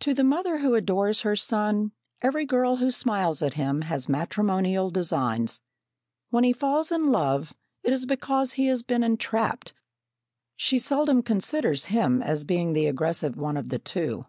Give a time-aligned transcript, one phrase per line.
[0.00, 4.90] To the mother who adores her son, every girl who smiles at him has matrimonial
[4.90, 5.62] designs.
[6.28, 9.72] When he falls in love, it is because he has been entrapped
[10.58, 14.24] she seldom considers him as being the aggressive one of the two.